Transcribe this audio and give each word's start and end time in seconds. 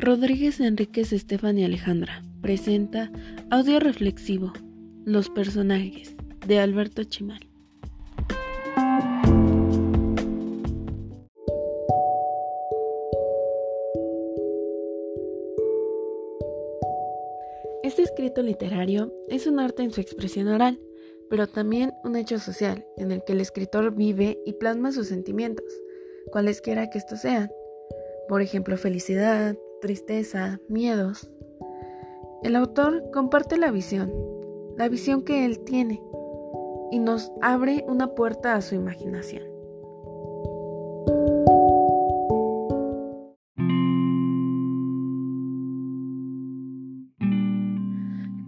Rodríguez 0.00 0.60
Enríquez 0.60 1.12
Estefan 1.12 1.58
y 1.58 1.64
Alejandra 1.64 2.22
presenta 2.40 3.12
Audio 3.50 3.80
Reflexivo 3.80 4.50
Los 5.04 5.28
personajes 5.28 6.16
de 6.46 6.58
Alberto 6.58 7.04
Chimal. 7.04 7.46
Este 17.82 18.02
escrito 18.02 18.42
literario 18.42 19.12
es 19.28 19.46
un 19.46 19.60
arte 19.60 19.82
en 19.82 19.92
su 19.92 20.00
expresión 20.00 20.48
oral, 20.48 20.80
pero 21.28 21.46
también 21.46 21.92
un 22.04 22.16
hecho 22.16 22.38
social 22.38 22.86
en 22.96 23.12
el 23.12 23.22
que 23.22 23.34
el 23.34 23.42
escritor 23.42 23.94
vive 23.94 24.40
y 24.46 24.54
plasma 24.54 24.92
sus 24.92 25.08
sentimientos, 25.08 25.66
cualesquiera 26.32 26.88
que 26.88 26.96
estos 26.96 27.20
sean. 27.20 27.50
Por 28.28 28.40
ejemplo, 28.40 28.78
felicidad, 28.78 29.56
tristeza, 29.80 30.60
miedos. 30.68 31.30
El 32.42 32.56
autor 32.56 33.10
comparte 33.12 33.56
la 33.56 33.70
visión, 33.70 34.12
la 34.76 34.88
visión 34.88 35.22
que 35.22 35.44
él 35.44 35.60
tiene, 35.64 36.02
y 36.90 36.98
nos 36.98 37.32
abre 37.42 37.84
una 37.88 38.14
puerta 38.14 38.54
a 38.54 38.62
su 38.62 38.74
imaginación. 38.74 39.44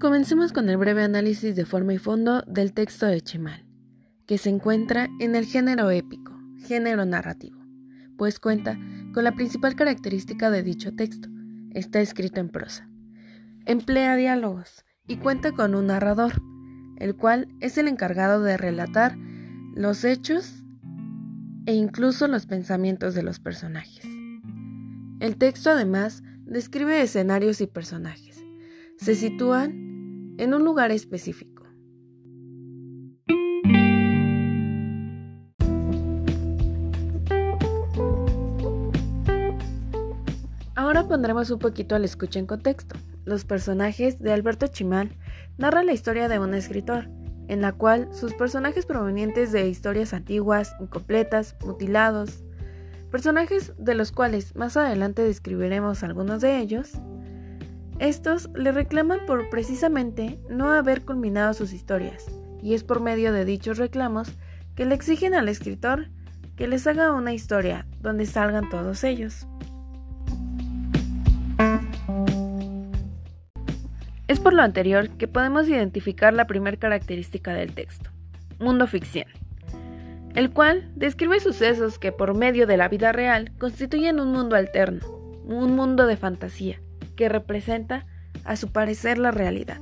Comencemos 0.00 0.52
con 0.52 0.68
el 0.68 0.76
breve 0.76 1.02
análisis 1.02 1.54
de 1.54 1.64
forma 1.64 1.94
y 1.94 1.98
fondo 1.98 2.42
del 2.42 2.72
texto 2.72 3.06
de 3.06 3.20
Chimal, 3.20 3.64
que 4.26 4.36
se 4.36 4.50
encuentra 4.50 5.08
en 5.20 5.36
el 5.36 5.44
género 5.46 5.90
épico, 5.90 6.32
género 6.66 7.04
narrativo, 7.04 7.58
pues 8.16 8.40
cuenta 8.40 8.78
con 9.12 9.24
la 9.24 9.32
principal 9.32 9.74
característica 9.76 10.50
de 10.50 10.62
dicho 10.62 10.94
texto. 10.94 11.28
Está 11.72 12.00
escrito 12.00 12.40
en 12.40 12.48
prosa. 12.48 12.88
Emplea 13.66 14.16
diálogos 14.16 14.84
y 15.06 15.16
cuenta 15.16 15.52
con 15.52 15.74
un 15.74 15.88
narrador, 15.88 16.42
el 16.96 17.14
cual 17.16 17.48
es 17.60 17.78
el 17.78 17.88
encargado 17.88 18.42
de 18.42 18.56
relatar 18.56 19.16
los 19.74 20.04
hechos 20.04 20.64
e 21.66 21.74
incluso 21.74 22.26
los 22.28 22.46
pensamientos 22.46 23.14
de 23.14 23.22
los 23.22 23.38
personajes. 23.38 24.06
El 25.20 25.36
texto 25.36 25.70
además 25.70 26.22
describe 26.44 27.00
escenarios 27.00 27.60
y 27.60 27.66
personajes. 27.66 28.44
Se 28.96 29.14
sitúan 29.14 30.34
en 30.38 30.54
un 30.54 30.64
lugar 30.64 30.90
específico 30.90 31.61
pondremos 41.12 41.50
un 41.50 41.58
poquito 41.58 41.94
al 41.94 42.06
escucha 42.06 42.38
en 42.38 42.46
contexto. 42.46 42.96
Los 43.26 43.44
personajes 43.44 44.18
de 44.18 44.32
Alberto 44.32 44.68
Chimal 44.68 45.14
narran 45.58 45.84
la 45.84 45.92
historia 45.92 46.26
de 46.26 46.38
un 46.38 46.54
escritor, 46.54 47.10
en 47.48 47.60
la 47.60 47.72
cual 47.72 48.08
sus 48.14 48.32
personajes 48.32 48.86
provenientes 48.86 49.52
de 49.52 49.68
historias 49.68 50.14
antiguas, 50.14 50.74
incompletas, 50.80 51.54
mutilados, 51.66 52.42
personajes 53.10 53.74
de 53.76 53.94
los 53.94 54.10
cuales 54.10 54.56
más 54.56 54.78
adelante 54.78 55.20
describiremos 55.22 56.02
algunos 56.02 56.40
de 56.40 56.60
ellos, 56.60 56.92
estos 57.98 58.48
le 58.54 58.72
reclaman 58.72 59.26
por 59.26 59.50
precisamente 59.50 60.40
no 60.48 60.70
haber 60.70 61.04
culminado 61.04 61.52
sus 61.52 61.74
historias, 61.74 62.24
y 62.62 62.72
es 62.72 62.84
por 62.84 63.02
medio 63.02 63.34
de 63.34 63.44
dichos 63.44 63.76
reclamos 63.76 64.30
que 64.76 64.86
le 64.86 64.94
exigen 64.94 65.34
al 65.34 65.50
escritor 65.50 66.06
que 66.56 66.66
les 66.66 66.86
haga 66.86 67.12
una 67.12 67.34
historia 67.34 67.86
donde 68.00 68.24
salgan 68.24 68.70
todos 68.70 69.04
ellos. 69.04 69.46
Por 74.42 74.54
lo 74.54 74.62
anterior 74.62 75.08
que 75.10 75.28
podemos 75.28 75.68
identificar 75.68 76.34
la 76.34 76.48
primera 76.48 76.76
característica 76.76 77.54
del 77.54 77.74
texto, 77.74 78.10
mundo 78.58 78.88
ficción, 78.88 79.26
el 80.34 80.50
cual 80.50 80.90
describe 80.96 81.38
sucesos 81.38 81.98
que 81.98 82.10
por 82.10 82.34
medio 82.34 82.66
de 82.66 82.76
la 82.76 82.88
vida 82.88 83.12
real 83.12 83.52
constituyen 83.58 84.18
un 84.18 84.32
mundo 84.32 84.56
alterno, 84.56 85.06
un 85.44 85.76
mundo 85.76 86.06
de 86.06 86.16
fantasía, 86.16 86.80
que 87.14 87.28
representa, 87.28 88.06
a 88.44 88.56
su 88.56 88.72
parecer, 88.72 89.18
la 89.18 89.30
realidad. 89.30 89.80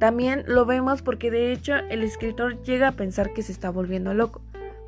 También 0.00 0.42
lo 0.48 0.66
vemos 0.66 1.00
porque 1.00 1.30
de 1.30 1.52
hecho 1.52 1.76
el 1.76 2.02
escritor 2.02 2.60
llega 2.62 2.88
a 2.88 2.92
pensar 2.92 3.32
que 3.32 3.42
se 3.42 3.52
está 3.52 3.70
volviendo 3.70 4.14
loco, 4.14 4.42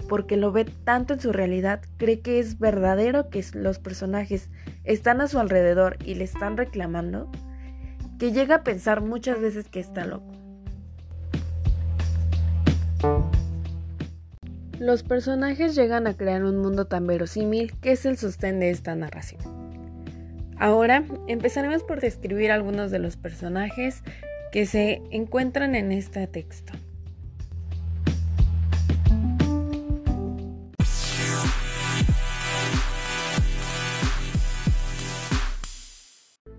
porque 0.09 0.37
lo 0.37 0.51
ve 0.51 0.65
tanto 0.65 1.15
en 1.15 1.21
su 1.21 1.33
realidad, 1.33 1.83
cree 1.97 2.21
que 2.21 2.41
es 2.41 2.59
verdadero 2.59 3.31
que 3.31 3.45
los 3.55 3.79
personajes 3.79 4.51
están 4.83 5.21
a 5.21 5.29
su 5.29 5.39
alrededor 5.39 5.97
y 6.05 6.17
le 6.17 6.25
están 6.25 6.57
reclamando, 6.57 7.31
que 8.19 8.33
llega 8.33 8.57
a 8.57 8.65
pensar 8.65 9.01
muchas 9.01 9.41
veces 9.41 9.69
que 9.69 9.81
está 9.81 10.05
loco. 10.05 10.33
Los 14.79 15.03
personajes 15.03 15.75
llegan 15.75 16.07
a 16.07 16.15
crear 16.15 16.45
un 16.45 16.59
mundo 16.59 16.87
tan 16.87 17.07
verosímil 17.07 17.75
que 17.81 17.93
es 17.93 18.05
el 18.07 18.19
sostén 18.19 18.61
de 18.61 18.71
esta 18.71 18.95
narración. 18.95 19.41
Ahora 20.59 21.05
empezaremos 21.27 21.83
por 21.83 22.01
describir 22.01 22.51
algunos 22.51 22.91
de 22.91 22.99
los 22.99 23.17
personajes 23.17 24.03
que 24.53 24.67
se 24.67 25.03
encuentran 25.11 25.75
en 25.75 25.93
este 25.93 26.27
texto. 26.27 26.73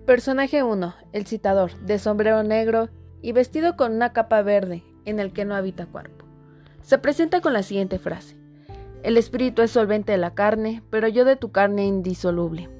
Personaje 0.06 0.62
1. 0.62 0.94
El 1.12 1.26
citador, 1.26 1.74
de 1.80 1.98
sombrero 1.98 2.44
negro 2.44 2.90
y 3.22 3.32
vestido 3.32 3.76
con 3.76 3.92
una 3.92 4.12
capa 4.12 4.40
verde, 4.42 4.84
en 5.04 5.18
el 5.18 5.32
que 5.32 5.44
no 5.44 5.56
habita 5.56 5.86
cuerpo. 5.86 6.24
Se 6.80 6.96
presenta 6.98 7.40
con 7.40 7.52
la 7.52 7.64
siguiente 7.64 7.98
frase. 7.98 8.36
El 9.02 9.16
espíritu 9.16 9.62
es 9.62 9.72
solvente 9.72 10.12
de 10.12 10.18
la 10.18 10.32
carne, 10.32 10.80
pero 10.90 11.08
yo 11.08 11.24
de 11.24 11.34
tu 11.34 11.50
carne 11.50 11.86
indisoluble. 11.86 12.70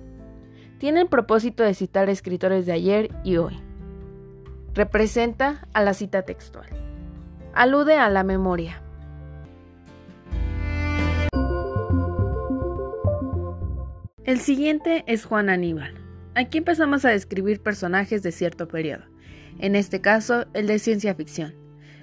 Tiene 0.79 1.01
el 1.01 1.09
propósito 1.09 1.65
de 1.65 1.75
citar 1.75 2.09
escritores 2.09 2.65
de 2.65 2.73
ayer 2.73 3.11
y 3.25 3.39
hoy. 3.39 3.59
Representa 4.73 5.67
a 5.73 5.83
la 5.83 5.95
cita 5.95 6.23
textual. 6.23 6.69
Alude 7.55 7.97
a 7.97 8.09
la 8.09 8.23
memoria. 8.23 8.81
El 14.23 14.39
siguiente 14.39 15.03
es 15.09 15.25
Juan 15.25 15.49
Aníbal 15.49 16.06
Aquí 16.37 16.59
empezamos 16.59 17.07
a 17.07 17.09
describir 17.09 17.63
personajes 17.63 18.23
de 18.23 18.31
cierto 18.31 18.69
periodo, 18.69 19.05
en 19.59 19.75
este 19.75 20.03
caso 20.03 20.45
el 20.53 20.67
de 20.67 20.79
ciencia 20.79 21.15
ficción. 21.15 21.55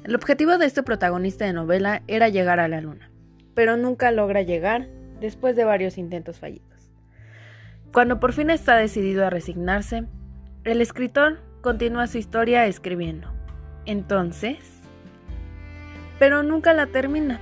El 0.03 0.16
objetivo 0.16 0.57
de 0.57 0.66
este 0.66 0.81
protagonista 0.81 1.45
de 1.45 1.53
novela 1.53 2.01
era 2.07 2.29
llegar 2.29 2.59
a 2.59 2.67
la 2.67 2.81
luna, 2.81 3.11
pero 3.53 3.77
nunca 3.77 4.09
logra 4.09 4.41
llegar 4.41 4.88
después 5.21 5.55
de 5.55 5.66
varios 5.66 5.99
intentos 5.99 6.39
fallidos. 6.39 6.89
Cuando 7.94 8.19
por 8.19 8.33
fin 8.33 8.49
está 8.49 8.75
decidido 8.75 9.23
a 9.23 9.29
resignarse, 9.29 10.05
el 10.63 10.81
escritor 10.81 11.39
continúa 11.61 12.07
su 12.07 12.17
historia 12.17 12.65
escribiendo. 12.65 13.31
Entonces... 13.85 14.57
Pero 16.17 16.41
nunca 16.41 16.73
la 16.73 16.88
termina. 16.88 17.39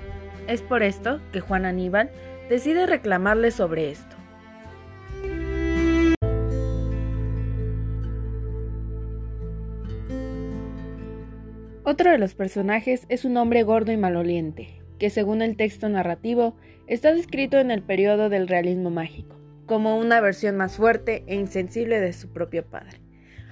Es 0.48 0.62
por 0.62 0.84
esto 0.84 1.22
que 1.32 1.40
Juan 1.40 1.64
Aníbal 1.64 2.12
decide 2.50 2.86
reclamarle 2.86 3.52
sobre 3.52 3.92
esto. 3.92 4.21
Otro 11.92 12.10
de 12.10 12.18
los 12.18 12.36
personajes 12.36 13.06
es 13.10 13.26
un 13.26 13.36
hombre 13.36 13.64
gordo 13.64 13.92
y 13.92 13.98
maloliente, 13.98 14.82
que 14.98 15.10
según 15.10 15.42
el 15.42 15.58
texto 15.58 15.90
narrativo 15.90 16.56
está 16.88 17.14
descrito 17.14 17.58
en 17.58 17.70
el 17.70 17.84
periodo 17.84 18.30
del 18.30 18.48
realismo 18.48 18.90
mágico, 18.90 19.36
como 19.66 19.98
una 19.98 20.22
versión 20.22 20.56
más 20.56 20.78
fuerte 20.78 21.26
e 21.28 21.36
insensible 21.36 22.00
de 22.00 22.14
su 22.14 22.30
propio 22.30 22.64
padre. 22.64 23.02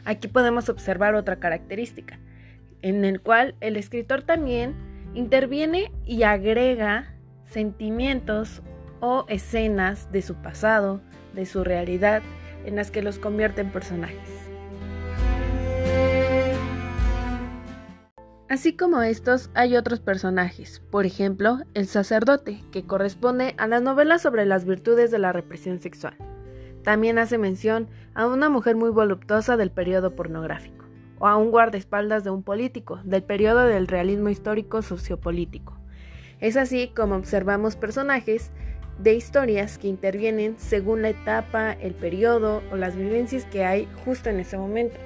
Aquí 0.06 0.30
podemos 0.30 0.70
observar 0.70 1.16
otra 1.16 1.42
característica, 1.42 2.18
en 2.82 3.04
el 3.04 3.20
cual 3.20 3.56
el 3.60 3.76
escritor 3.76 4.22
también 4.22 4.74
interviene 5.14 5.92
y 6.06 6.24
agrega 6.24 7.14
sentimientos 7.44 8.62
o 9.02 9.26
escenas 9.28 10.14
de 10.14 10.22
su 10.22 10.36
pasado, 10.36 11.02
de 11.34 11.46
su 11.46 11.66
realidad, 11.66 12.22
en 12.66 12.78
las 12.78 12.90
que 12.90 13.02
los 13.02 13.20
convierte 13.20 13.60
en 13.60 13.70
personajes. 13.70 14.49
Así 18.50 18.74
como 18.74 19.04
estos, 19.04 19.52
hay 19.54 19.78
otros 19.78 20.00
personajes, 20.00 20.82
por 20.90 21.06
ejemplo, 21.06 21.60
el 21.76 21.86
sacerdote, 21.86 22.64
que 22.72 22.84
corresponde 22.84 23.54
a 23.60 23.68
las 23.68 23.84
novelas 23.84 24.24
sobre 24.24 24.44
las 24.48 24.66
virtudes 24.66 25.12
de 25.12 25.20
la 25.20 25.32
represión 25.32 25.80
sexual. 25.80 26.18
También 26.84 27.20
hace 27.20 27.38
mención 27.38 27.90
a 28.16 28.26
una 28.26 28.50
mujer 28.50 28.76
muy 28.76 28.90
voluptuosa 28.90 29.56
del 29.56 29.70
periodo 29.70 30.16
pornográfico, 30.16 30.86
o 31.20 31.28
a 31.28 31.38
un 31.38 31.52
guardaespaldas 31.52 32.24
de 32.24 32.32
un 32.32 32.42
político, 32.42 33.00
del 33.04 33.22
periodo 33.22 33.68
del 33.68 33.88
realismo 33.88 34.30
histórico 34.30 34.82
sociopolítico. 34.82 35.78
Es 36.40 36.58
así 36.58 36.92
como 36.96 37.18
observamos 37.18 37.76
personajes 37.76 38.50
de 38.98 39.14
historias 39.14 39.78
que 39.78 39.90
intervienen 39.90 40.56
según 40.58 41.04
la 41.04 41.10
etapa, 41.10 41.74
el 41.74 41.94
periodo 41.94 42.64
o 42.72 42.78
las 42.78 42.96
vivencias 42.96 43.46
que 43.46 43.64
hay 43.64 43.88
justo 44.04 44.32
en 44.32 44.40
ese 44.40 44.58
momento. 44.58 45.00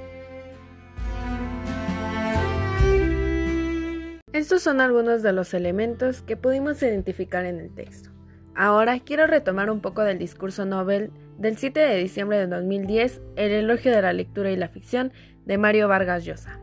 Estos 4.33 4.63
son 4.63 4.81
algunos 4.81 5.21
de 5.21 5.31
los 5.31 5.53
elementos 5.53 6.23
que 6.23 6.35
pudimos 6.35 6.81
identificar 6.81 7.45
en 7.45 7.59
el 7.59 7.69
texto. 7.69 8.09
Ahora 8.55 8.99
quiero 8.99 9.27
retomar 9.27 9.69
un 9.69 9.79
poco 9.79 10.01
del 10.01 10.17
discurso 10.17 10.65
Nobel 10.65 11.11
del 11.37 11.55
7 11.55 11.79
de 11.79 11.97
diciembre 11.97 12.39
de 12.39 12.47
2010, 12.47 13.21
El 13.35 13.51
elogio 13.51 13.91
de 13.91 14.01
la 14.01 14.11
lectura 14.11 14.49
y 14.49 14.55
la 14.55 14.69
ficción, 14.69 15.13
de 15.45 15.59
Mario 15.59 15.87
Vargas 15.87 16.25
Llosa. 16.25 16.59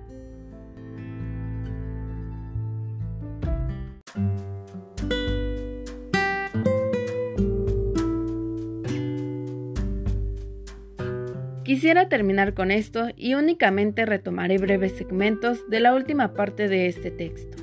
Quisiera 11.63 12.09
terminar 12.09 12.55
con 12.55 12.73
esto 12.73 13.11
y 13.17 13.35
únicamente 13.35 14.07
retomaré 14.07 14.59
breves 14.59 14.97
segmentos 14.97 15.71
de 15.71 15.79
la 15.79 15.95
última 15.95 16.35
parte 16.35 16.67
de 16.67 16.89
este 16.89 17.13
texto. 17.13 17.60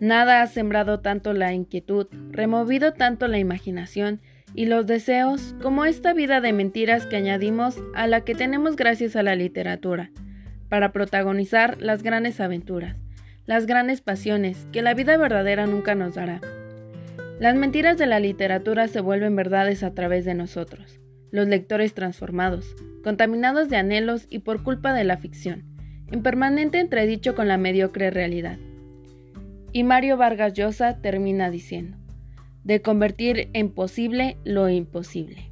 Nada 0.00 0.40
ha 0.40 0.46
sembrado 0.46 1.00
tanto 1.00 1.34
la 1.34 1.52
inquietud, 1.52 2.06
removido 2.30 2.94
tanto 2.94 3.28
la 3.28 3.38
imaginación 3.38 4.22
y 4.54 4.64
los 4.64 4.86
deseos 4.86 5.54
como 5.60 5.84
esta 5.84 6.14
vida 6.14 6.40
de 6.40 6.54
mentiras 6.54 7.04
que 7.04 7.16
añadimos 7.16 7.76
a 7.94 8.06
la 8.06 8.22
que 8.22 8.34
tenemos 8.34 8.76
gracias 8.76 9.14
a 9.14 9.22
la 9.22 9.34
literatura, 9.36 10.10
para 10.70 10.92
protagonizar 10.92 11.76
las 11.82 12.02
grandes 12.02 12.40
aventuras, 12.40 12.96
las 13.44 13.66
grandes 13.66 14.00
pasiones 14.00 14.66
que 14.72 14.80
la 14.80 14.94
vida 14.94 15.18
verdadera 15.18 15.66
nunca 15.66 15.94
nos 15.94 16.14
dará. 16.14 16.40
Las 17.38 17.54
mentiras 17.56 17.98
de 17.98 18.06
la 18.06 18.20
literatura 18.20 18.88
se 18.88 19.00
vuelven 19.00 19.36
verdades 19.36 19.82
a 19.82 19.92
través 19.92 20.24
de 20.24 20.32
nosotros, 20.32 20.98
los 21.30 21.46
lectores 21.46 21.92
transformados, 21.92 22.74
contaminados 23.04 23.68
de 23.68 23.76
anhelos 23.76 24.26
y 24.30 24.38
por 24.38 24.62
culpa 24.62 24.94
de 24.94 25.04
la 25.04 25.18
ficción, 25.18 25.64
en 26.10 26.22
permanente 26.22 26.80
entredicho 26.80 27.34
con 27.34 27.48
la 27.48 27.58
mediocre 27.58 28.10
realidad. 28.10 28.58
Y 29.72 29.84
Mario 29.84 30.16
Vargas 30.16 30.54
Llosa 30.54 31.00
termina 31.00 31.50
diciendo, 31.50 31.96
de 32.64 32.82
convertir 32.82 33.50
en 33.52 33.70
posible 33.70 34.36
lo 34.44 34.68
imposible. 34.68 35.49